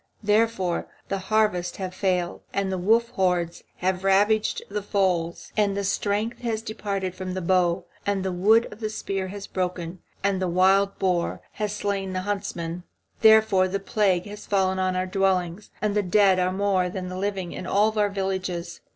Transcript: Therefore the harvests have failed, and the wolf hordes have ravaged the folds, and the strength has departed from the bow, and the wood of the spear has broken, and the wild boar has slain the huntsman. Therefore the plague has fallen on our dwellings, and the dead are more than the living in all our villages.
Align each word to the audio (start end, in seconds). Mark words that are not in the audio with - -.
Therefore 0.23 0.87
the 1.09 1.19
harvests 1.29 1.77
have 1.77 1.93
failed, 1.93 2.41
and 2.55 2.71
the 2.71 2.77
wolf 2.79 3.09
hordes 3.09 3.61
have 3.85 4.03
ravaged 4.03 4.63
the 4.67 4.81
folds, 4.81 5.51
and 5.55 5.77
the 5.77 5.83
strength 5.83 6.39
has 6.39 6.63
departed 6.63 7.13
from 7.13 7.35
the 7.35 7.39
bow, 7.39 7.85
and 8.03 8.25
the 8.25 8.31
wood 8.31 8.65
of 8.73 8.79
the 8.79 8.89
spear 8.89 9.27
has 9.27 9.45
broken, 9.45 9.99
and 10.23 10.41
the 10.41 10.47
wild 10.47 10.97
boar 10.97 11.41
has 11.51 11.75
slain 11.75 12.13
the 12.13 12.21
huntsman. 12.21 12.81
Therefore 13.21 13.67
the 13.67 13.79
plague 13.79 14.25
has 14.25 14.47
fallen 14.47 14.79
on 14.79 14.95
our 14.95 15.05
dwellings, 15.05 15.69
and 15.83 15.93
the 15.93 16.01
dead 16.01 16.39
are 16.39 16.51
more 16.51 16.89
than 16.89 17.07
the 17.07 17.15
living 17.15 17.51
in 17.51 17.67
all 17.67 17.95
our 17.99 18.09
villages. 18.09 18.81